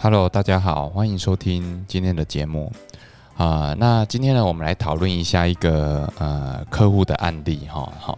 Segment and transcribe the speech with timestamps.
[0.00, 2.72] Hello，大家好，欢迎收听今天的节目
[3.36, 3.74] 啊。
[3.76, 7.92] 那今天呢，我们来讨论一下一个呃客户的案例哈。
[7.98, 8.16] 好，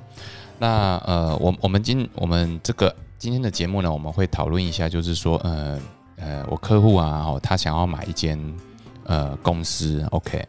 [0.59, 5.81] 那呃，我我们今我们这个今天的节目呢，我们会讨论一下，就是说呃
[6.17, 8.39] 呃，我客户啊，哦，他想要买一间
[9.05, 10.47] 呃公司，OK，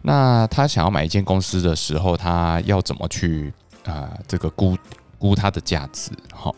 [0.00, 3.52] 那他想要买一间公司的时候，他要怎么去
[3.84, 4.78] 啊这个估
[5.18, 6.12] 估它的价值？
[6.32, 6.54] 哈，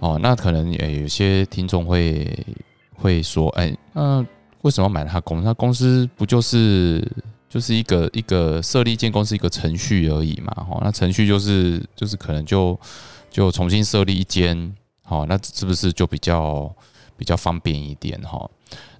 [0.00, 2.28] 哦，那可能也有些听众会。
[3.00, 4.24] 会说，哎，那
[4.62, 5.44] 为什么买他公司？
[5.44, 7.06] 他公司不就是
[7.48, 10.52] 就是一个一个设立一间公司一个程序而已嘛？
[10.54, 12.78] 哈，那程序就是就是可能就
[13.30, 16.70] 就重新设立一间，好，那是不是就比较
[17.16, 18.20] 比较方便一点？
[18.22, 18.48] 哈，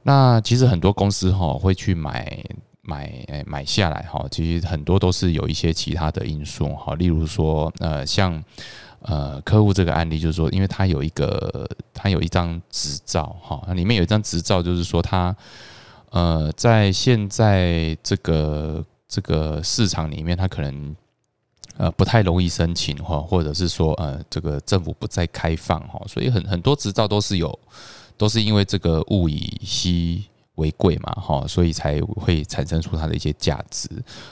[0.03, 2.43] 那其实很多公司哈会去买
[2.83, 8.43] 买买下来哈，其实很多都是有一些其他的因素哈，例如说呃像。
[9.03, 15.35] 呃，客户这个案例就是说，因为他有一个，他有一张执照，哈，那里面有一张执照，就是说他，
[16.11, 20.97] 呃，在现在这个这个市场里面，他可能
[21.79, 27.59] 呃不太容易申请哈，或者是说呃这个政府不再开放哈，所以很很多执照都是有，
[28.17, 30.27] 都是因为这个物以稀。
[30.61, 33.89] 为贵嘛，哈，所以才会产生出它的一些价值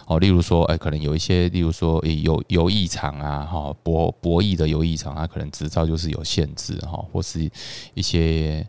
[0.06, 0.18] 哦。
[0.18, 7.50] 例如说，哎，可能有一些，例如说，有游艺场啊，哈，博博弈的游艺场，它可能执照就是有限制哈，或是
[7.94, 8.64] 一些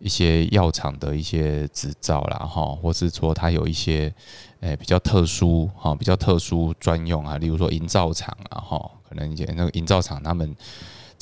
[0.00, 4.12] 一些药厂的一些执照啦，哈，或是说它有一些，
[4.60, 10.56] 哎，比较特殊哈，比较特殊专用啊，例如说营造厂啊，哈，可能一些那个营造厂他们。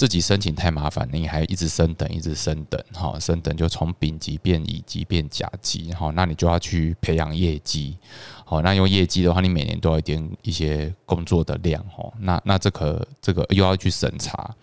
[0.01, 7.99] 自己申请太麻烦，你还一直升等，一直升等，哈，升等就从丙级变乙级变甲级，哈，那你就要去培养业绩，
[8.47, 14.57] 好，那用业绩的话，你每年都要一点一些工作的量，哈，那那这个这个又要去审查，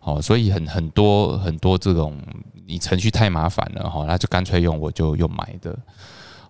[0.00, 2.18] 好，所以很很多很多这种
[2.66, 5.78] 你程序太麻烦了，哈，那就干脆用我就用买的。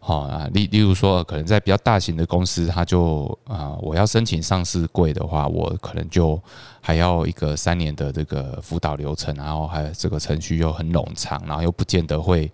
[0.00, 6.40] 好啊，例例如说，可能在比较大型的公司，他就啊，我要申请上市柜的话，我可能就
[6.80, 12.50] 还要一个三年的这个辅导流程，然后还有这个程序又很冗长，然后又不见得会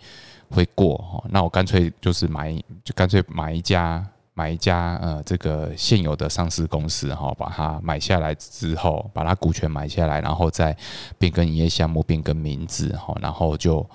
[0.51, 1.23] 会过哈。
[1.31, 2.53] 那我干脆就是买，
[2.83, 10.77] 就干脆买一家买一家呃这个现有的上市公司哈，把它买下来之后，把它股权买下来，然后再
[11.19, 13.87] 变更营业项目，变更名字哈，然后就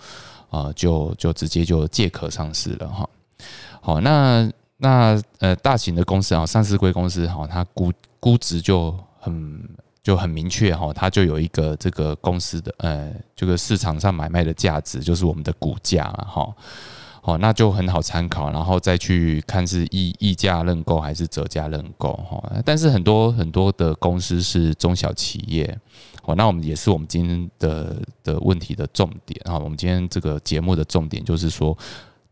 [0.49, 3.09] 呃就就直接就借壳上市了哈。
[3.81, 9.69] 好，那那呃，大型的公司啊，上市贵公司哈，它估估值就很
[10.01, 16.53] 就很明确哈，它就有一个这个公司的呃，这个市场上买卖的价值，就是我们的股价了哈。
[17.21, 22.41] 好，那就很好参考，然后再去看是溢溢价认购还是折价认购哈。
[22.63, 25.77] 但是很多很多的公司是中小企业，
[26.23, 29.59] 好，那我们也是我们今天的的问题的重点啊。
[29.59, 31.77] 我们今天这个节目的重点就是说。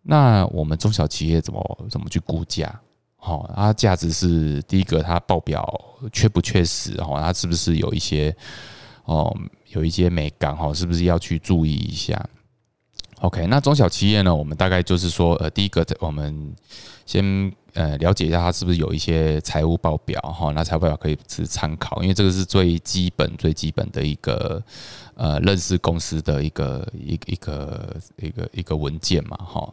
[0.09, 2.73] 那我们中小企业怎么怎么去估价？
[3.17, 5.67] 好，它价值是第一个，它报表
[6.13, 6.95] 确不确实？
[7.03, 8.33] 哈，它是不是有一些
[9.03, 9.35] 哦，
[9.73, 10.55] 有一些美感？
[10.55, 12.17] 哈，是不是要去注意一下
[13.21, 14.33] ？OK，那中小企业呢？
[14.33, 16.55] 我们大概就是说，呃，第一个，我们
[17.05, 17.51] 先。
[17.73, 20.51] 呃，了解一下它是不是有一些财务报表哈？
[20.51, 24.59] 那财务报表可以是参考，因为这个是最基本、最基本的一个
[25.13, 29.71] 呃认识公司的一个一一个一个一个文件嘛哈。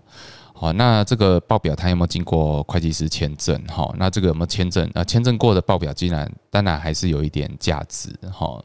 [0.52, 3.90] 好，那这个报表它有没有经过会计师签证哈？
[3.96, 4.86] 那这个有没有签证？
[4.92, 8.62] 呃，签证过的报表，既然当然还是有一点价值哈。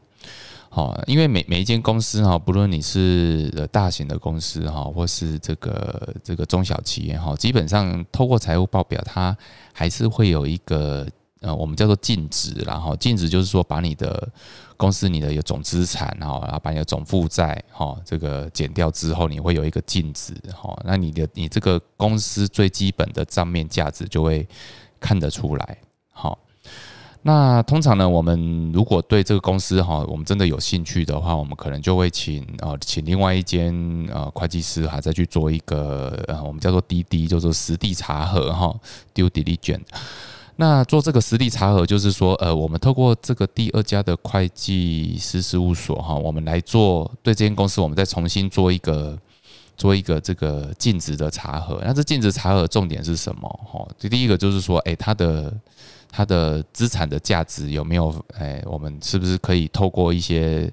[0.79, 9.35] 哦，因为每每一间公司哈，不论你是大型的公司哈，或是这个这个中小企业哈，基本上透过财务报表，它
[9.73, 11.05] 还是会有一个
[11.41, 14.25] 呃，我们叫做净值，然后净值就是说把你的
[14.77, 24.47] 公司你的有总资产哈，然后把你的总负债哈，这个减掉之后，你会有一个净值哈，那你的你这个公司最基本的账面价值就会
[24.97, 25.77] 看得出来，
[26.13, 26.39] 好。
[27.29, 33.71] 那通常呢，我们如果对这个公司哈，我们真的有兴趣的话，我们可能就会请呃，请另外一间
[34.11, 38.75] 呃会计师哈，再去做一个呃，我们叫做滴滴，叫做实地查核哈
[39.13, 39.83] ，due diligence。
[40.55, 49.15] 那做这个实地查核，就是说呃，我们透过这个第二家的会计师事务所哈，我们来做对这间公司，我们再重新做一个
[49.77, 51.79] 做一个这个尽职的查核。
[51.85, 53.87] 那这尽职查核重点是什么哈？
[53.99, 55.53] 这第一个就是说，哎，它的
[56.09, 58.25] 它的资产的价值有没有？
[58.37, 60.71] 哎，我们是不是可以透过一些，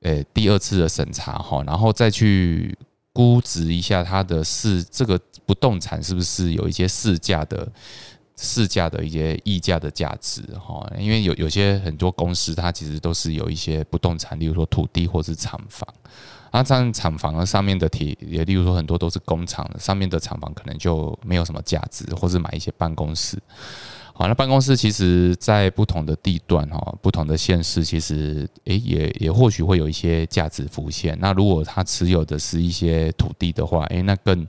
[0.00, 2.76] 呃，第二次的审查哈，然后再去
[3.12, 7.70] 估值一下它的市这个不动产是不是有一些市价的
[8.36, 15.86] 市价的一些溢价的价值哈，因为有有些很多公司它其实都是有一些不动产，例如说土地或是厂房，
[16.52, 23.38] 那这样厂房上面的铁也例如说很多都是工厂上面的厂房可能就没有什么价值，或是买一些办公室。
[24.14, 31.16] 好，那办公室其实，在不同的地段哈，不同的县市，其实诶，也也或许会有一些价值浮现。
[31.18, 34.46] 那如果他持有的是一些土地的话，诶，那更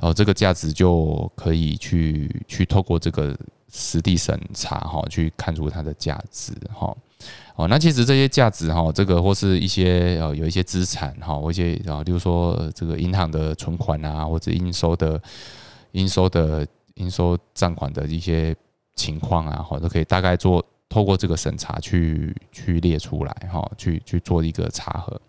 [0.00, 3.34] 哦，这个价值就可以去去透过这个
[3.72, 6.94] 实地审查哈，去看出它的价值哈。
[7.56, 15.20] 哦，那其实这些价值哈，这个或是一些呃有一些资产哈，或一些啊，例如说这个银行的存款啊，或者应收的
[15.92, 16.66] 应收的
[16.96, 18.54] 应收账款的一些。
[19.00, 25.20] 情况啊，或者可以大概做透过这个审查去去列出来哈，去去做一个查核。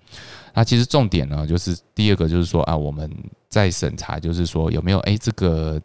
[0.54, 3.10] 那其实重点呢，就是第二个就是说啊，我们
[3.48, 5.82] 在审查，就是说有没有哎这个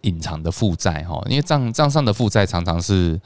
[0.00, 3.20] 隐藏的负债哈，因为账账上的负债常常是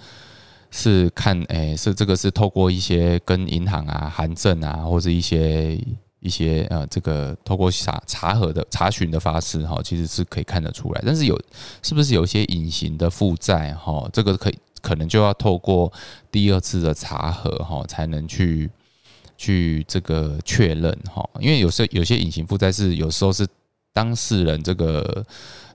[0.71, 5.79] 是看哎是这个是透过一些跟银行啊函证啊或者一些。
[6.21, 11.03] 一些呃，这个透过查查核的查询的方式哈，其实是可以看得出来。
[11.07, 11.41] 但是有
[11.81, 14.09] 是不是有一些隐形的负债哈？
[14.13, 15.93] 这个可以可能就要透过
[16.33, 18.69] 第二次的查核哈，才能去
[19.37, 21.25] 去这个确认哈。
[21.39, 23.47] 因为有时候有些隐形负债是有时候是
[23.93, 25.25] 当事人这个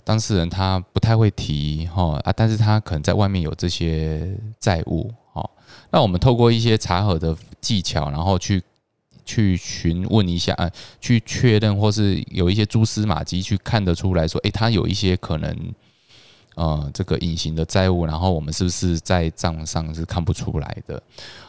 [0.03, 5.49] 当事人他不太会提哈啊，但是他可能在外面有这些债务哈。
[5.89, 8.61] 那我们透过一些查核的技巧，然后去。
[9.25, 15.73] 去询问一下，呃，去确认，或是有一些蛛丝马迹去看得出来说，诶，他有一些可能，
[16.55, 21.01] 呃，这个隐形的债务，然后我们是不是在账上是看不出来的？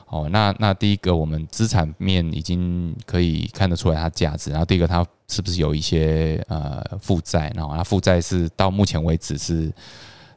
[0.06, 7.52] 哦，那那第一个，我们资产面已经可以看得出来它价值，然后第一个，它是不是有一些呃负债？
[7.56, 9.72] 然后它负债是到目前为止是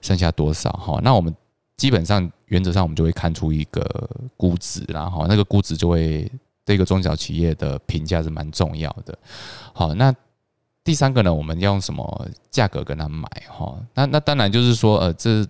[0.01, 0.71] 剩下多少？
[0.71, 1.31] 哈，那我们
[1.75, 6.31] 基本上原则上我们就会看出一个估值，然后那个估值就会。
[6.67, 9.17] 这个中小企业的评价是蛮重要的。
[9.71, 10.13] 好，那
[10.83, 13.25] 第三个呢，我们要用什么价格跟他买？
[13.47, 15.45] 哈，那那当然就是说，呃，这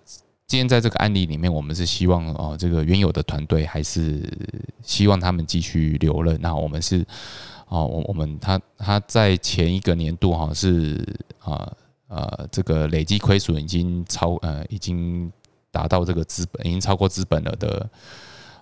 [0.46, 4.32] 今天在这个案例里面，我们是希望哦，这个原有的团队还是
[4.84, 6.40] 希望他们继续留任。
[6.40, 7.04] 那我们是
[7.68, 11.04] 哦，我我们他他在前一个年度哈是
[11.40, 11.74] 啊
[12.10, 15.32] 呃这个累计亏损已经超呃已经
[15.72, 17.90] 达到这个资本已经超过资本了的。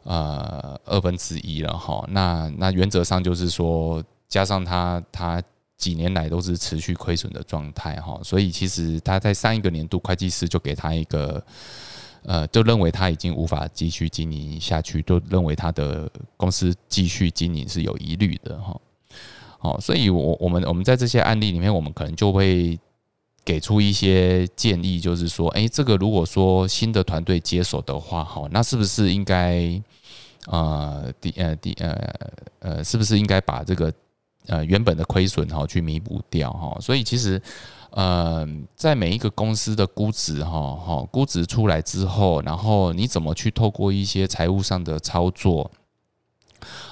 [0.06, 5.42] 呃，二分之一了哈，那那原则上就是说，加上他他
[5.78, 11.44] 几年来都是持续亏损的状态哈，所以其实他在上一个年度会计师就给他一个，
[12.22, 16.08] 呃，就认为他已经无法继续经营下去，就认为他的
[16.38, 18.80] 公司继续经营是有疑虑的哈，
[19.58, 22.80] 好，所以我我们我们在这些案例里面，我们可能就会。
[23.46, 29.80] 给出一些建议，就是说，哎，这个如果说新的团队接手的话，哈，那是不是应该，
[30.48, 32.16] 呃，第呃第呃
[32.58, 33.94] 呃，是不是应该把这个
[34.48, 36.76] 呃原本的亏损哈去弥补掉哈？
[36.82, 37.40] 所以其实，
[37.92, 45.70] 呃，在每一个公司的估值哈哈估值出来之后，然后你怎么去透过一些财务上的操作，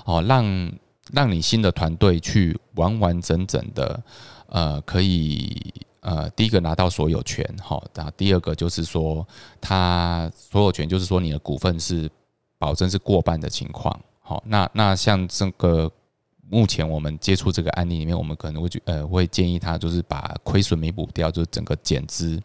[0.06, 0.72] 哦，让
[1.12, 4.04] 让你新的团队去完完整整的，
[4.50, 5.74] 呃，可以。
[6.04, 9.26] 呃，第一个拿到所有权，哈，然后第二个就是说，
[9.62, 12.12] 他所有权就是说你的股份是
[12.60, 15.90] 保证是过半的情况，好，那那像这个
[16.50, 22.38] 目前我们接触这个案例里面，我们可能会觉呃会建议他就是把亏损弥补掉，就是整个减资，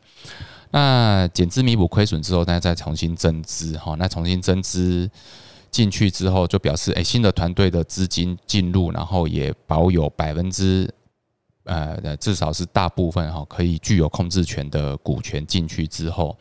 [0.70, 5.10] 那减资弥补亏损之后，大家再重新增资，哈，那重新增资
[5.68, 10.88] 进去之后，就表示哎新的团队的资金进入，然后也保有百分之。
[11.68, 16.36] 呃，至少是大部分哈，可以具有控制权的股权进去之后，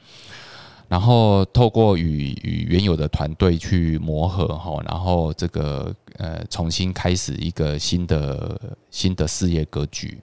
[0.87, 10.19] 然后透过与与原有的团队去磨合哈，然后这个呃重新开始一个新的新的事业格局。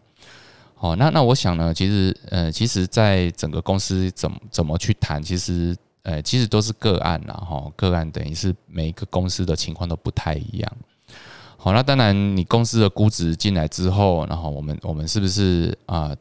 [0.74, 10.76] 好，那那我想呢，其实呃，其实在整个公司怎么怎么去谈，其实呃，其实都是个案啦哈，个案等于是每一个公司的情况都不太一样。
[11.64, 16.14] 好，那当然，你公司的估值进来之后，然后我们我们是不是啊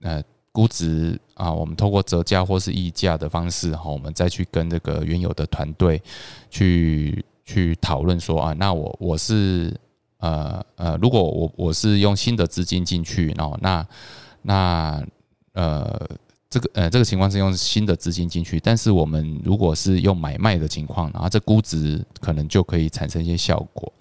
[0.00, 6.02] 呃估值啊，我们透过折价或是溢价的方式，哈，我们再去跟这个原有的团队
[6.50, 9.72] 去去讨论说啊，那我我是
[10.18, 13.86] 呃呃，如果我我是用新的资金进去，然后那
[14.42, 15.00] 那
[15.52, 16.08] 呃
[16.50, 23.92] 这个呃这个情况是用新的资金进去，但是我们如果是用买卖的情况，然后这估值可能就可以产生一些效果。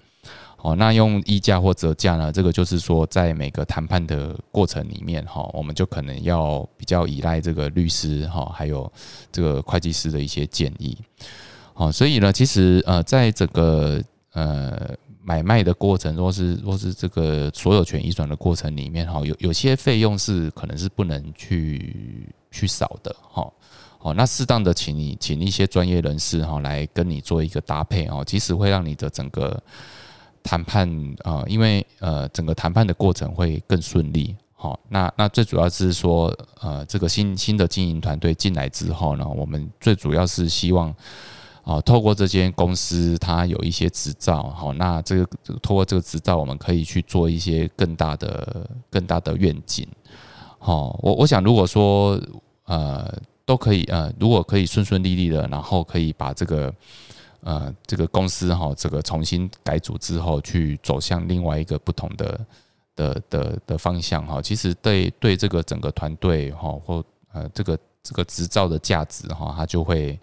[0.62, 2.32] 哦，那用溢价或折价呢？
[2.32, 8.92] 这个就是说，在每个谈判的过程里面，哈，我们就可能要比较依赖这个律师，哈，还有
[9.32, 10.98] 这个会计师的一些建议。
[11.74, 14.02] 好，所以呢，其实呃，在这个
[14.34, 23.48] 呃买卖的过程，或是或是这个所有权移转的过程里面，哈，有有些费用是可能是不能去去少的，哈。
[24.00, 29.62] 哦，那适当的请你请一些专业人士哈来跟你做一个搭配哦，其实会让你的整个
[30.48, 30.89] 谈判
[31.24, 34.34] 啊，因为呃整个谈判的过程会更顺利。
[34.56, 40.88] 好，那那最主要是说呃这个新新的经营团队进来之后呢，我们最主要是希望
[41.63, 45.27] 啊透过这间公司它有一些执照，好，那这个
[45.62, 49.86] 透过这个执照，我们可以去做一些更大的更大的愿景。
[50.58, 52.18] 好，我我想如果说
[52.63, 53.13] 呃。
[53.48, 56.70] 都可以呃，如果可以顺顺利利的，然后可以把这个
[57.48, 62.46] 呃这个公司哈，这个重新改组之后，去走向另外一个不同的
[62.94, 64.42] 的的的方向哈。
[64.42, 70.20] 其实对对这个整个团队哈，或呃这个这个执照的价值哈，它就会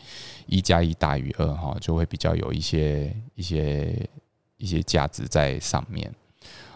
[0.47, 4.09] 一加一大于二哈，就会比较有一些一些
[4.59, 6.14] 一些价值在上面。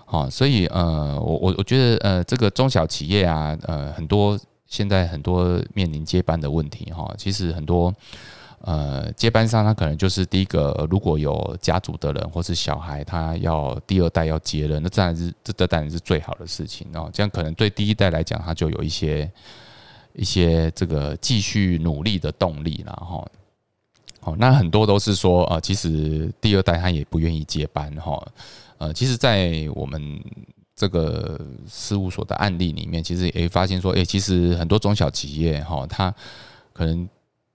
[0.06, 4.38] 好，所以呃，我我我觉得呃，这个中小企业啊，呃，很多。
[4.70, 7.90] 现在很多面临接班的问题哈，其实很多
[8.60, 17.08] 呃接班上他可能就是第一个，如果有家族的人或是小孩，他要第二代要接任，那当然是这这当然是最好的事情哦。
[17.12, 19.30] 这样可能对第一代来讲，他就有一些
[20.14, 23.24] 一些这个继续努力的动力了哈。
[24.20, 28.20] 好，那很多都是说啊，其实第二代他也不愿意接班哈。
[28.78, 30.22] 呃，其实，在我们
[30.76, 36.14] 这个事务所的案例里面，其实也发现说，哎，其实很多中小企业哈，他
[36.72, 37.08] 可能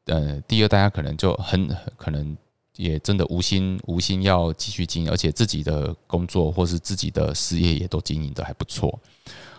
[0.06, 1.68] 呃，第二大家可能就很
[1.98, 2.36] 可能
[2.76, 9.00] 也真的无心无心要继续经营，而且自己的工作或是自己的事业也都经营的还不错，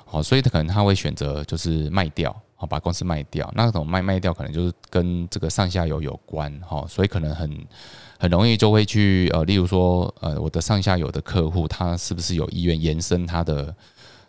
[0.04, 7.66] 好，所以他可能他会选择就是卖掉，好把公司卖掉，那种卖卖掉可能就是跟这个上下游有关哈，所以可能很。
[8.16, 13.74] 很容易就会去呃，例如说呃，我的上下游的客户，他是不是有意愿延伸他的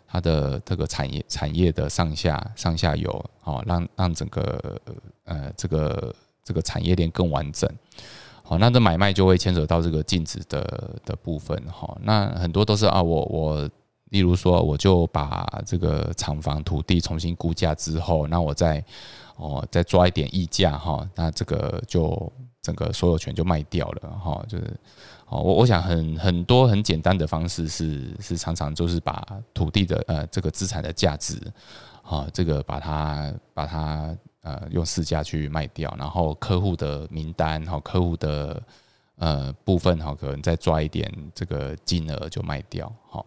[0.06, 4.80] 它的这个产业产业的上下上下游，好让让整个
[5.24, 7.70] 呃这个这个产业链更完整，
[8.42, 13.70] 好，那这买卖就会牵扯到这个禁止的的部分，哈，那很多都是啊，我我
[14.10, 18.84] 例如说我就把这个厂房土地重新估价之后，那我再
[19.36, 22.32] 哦再抓一点溢价哈，那这个就。
[22.66, 24.64] 整个所有权就卖掉了哈，就是
[25.28, 31.40] 哦，我我想很很多很简单的方式是是常常就是把土地的呃这个资产的价值
[32.02, 38.60] 啊，这个把它把它呃用市价去卖掉，然后客户的名单哈，客户的
[39.14, 43.24] 呃部分哈，可能再抓一点这个金额就卖掉好。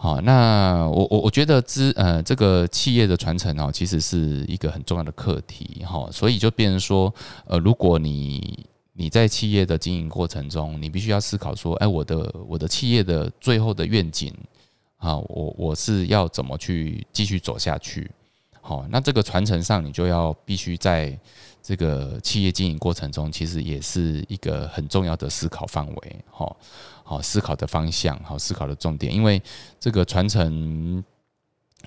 [0.00, 7.12] 好，那我我我觉得资呃这个企业的传承哦，其实是一个很重要的课题哈，所以就变成说，
[7.46, 14.32] 呃，如果你你在企业的经营过程中，你必须要思考说，哎，我的我的企业的最后的愿景
[14.98, 18.08] 啊，我我是要怎么去继续走下去？
[18.68, 21.18] 好，那这个传承上，你就要必须在
[21.62, 26.54] 这个企业经营过程中，其实也是一个很重要的思考范围，好。
[27.02, 29.42] 好，思考的方向，好，思考的重点，因为
[29.80, 31.02] 这个传承，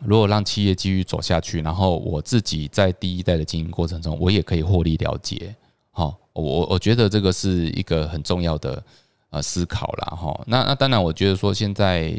[0.04, 5.56] 如果让企业继续走下去，然后我自己在第一代的经营过程中，我也可以获利了结，
[5.92, 8.84] 好，我我觉得这个是一个很重要的
[9.30, 10.18] 呃思考啦。
[10.18, 10.44] 哈。
[10.48, 12.12] 那那当然，我觉得说现在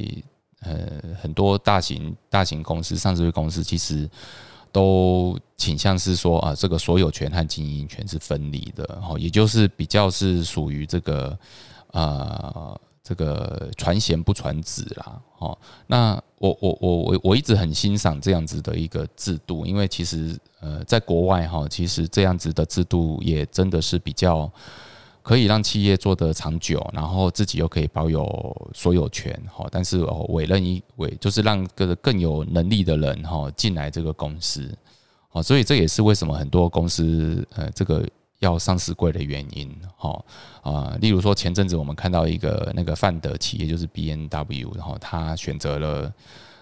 [0.61, 0.87] 呃
[1.21, 4.09] 很多大型大型公司、上市公司其实
[4.73, 11.39] 都倾向是说啊，这个所有权和经营权是分离的，哈，也就是比较是属于这个
[11.93, 12.81] 呃。
[13.05, 24.49] 这个传贤不传子啦，哦，那我我我我我一直很欣赏这样子的一个制度，因为其实呃，在国外哈，其实这样子的制度也真的是比较
[25.23, 34.71] 可以让企业做得长久，然后自己又可以保有所有权，哈，但是哦，委任一委就是让个更有能力的人哈进来这个公司，
[35.31, 38.07] 哦，所以这也是为什么很多公司呃这个。
[38.43, 40.25] 要上市贵的原因，哈
[40.63, 46.13] 啊，例如说前阵子我们看到一个那个范德企业就是 B N W，然后他选择了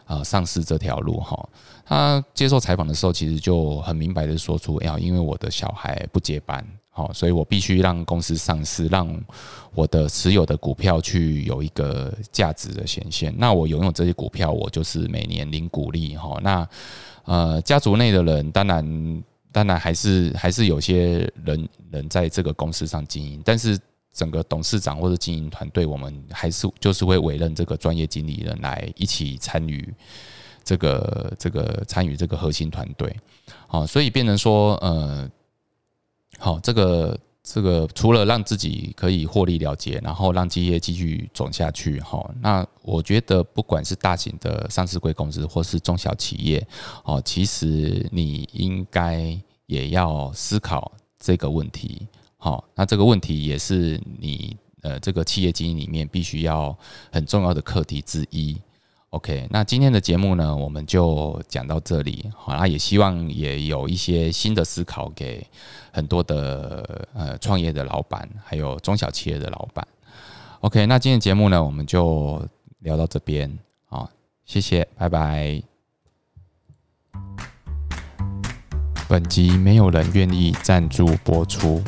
[0.04, 1.48] 啊上市这条路，哈，
[1.86, 9.08] 他接受采访的时候其实就很明白的说出，要因为我的小孩不接班，好，所以我必须让公司上市，让
[9.74, 16.68] 我的持有的股票去有一个价值的显现，那我拥有这些股票，我就是每年领股利，哈，那
[17.24, 19.22] 呃家族内的人当然。
[19.52, 23.76] 当然还是还是有些人人在这个公司上经营，但是
[24.12, 29.92] 整个董事长或者经营团队，我们还是就是会委任这个专业经理人来一起参与
[30.62, 33.12] 这个这个参与这个核心团队。
[33.66, 35.28] 好，所以变成说，呃，
[36.42, 46.66] 好，这个这个除了让自己可以获利了结，然后让企业继续走下去，哈，那我觉得不管是大型的上市贵公司或是中小企业，
[47.04, 52.06] 哦，其实你应该也要思考这个问题。
[52.38, 56.74] 好，那这个问题也是你呃这个企业经营里面必须要
[57.12, 58.56] 很重要的课题之一。
[59.10, 62.30] OK，那今天的节目呢，我们就讲到这里。
[62.36, 65.44] 好，那也希望也有一些新的思考给
[65.92, 69.84] 很多的呃创业的老板，还有中小企业的老板。
[70.60, 72.40] OK，那今天节目呢，我们就
[72.78, 73.58] 聊到这边。
[73.86, 74.08] 好，
[74.44, 75.60] 谢谢，拜拜。
[79.08, 81.82] 本集没有人愿意赞助播出。